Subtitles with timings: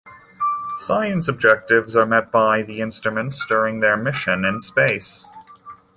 [0.77, 5.27] Science objectives are met by the instruments during their mission in space.